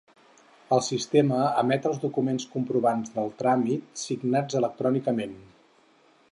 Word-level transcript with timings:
El 0.77 0.79
sistema 0.85 1.41
emet 1.63 1.85
els 1.89 1.99
documents 2.07 2.47
comprovants 2.55 3.13
del 3.19 3.31
tràmit, 3.43 3.87
signats 4.07 4.61
electrònicament. 4.63 5.41